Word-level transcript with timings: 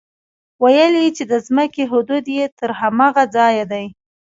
ويل 0.63 0.93
يې 1.01 1.09
چې 1.17 1.23
د 1.31 1.33
ځمکې 1.47 1.83
حدود 1.91 2.25
يې 2.37 2.45
تر 2.59 2.69
هماغه 2.79 3.23
ځايه 3.35 3.65
دي. 3.71 3.85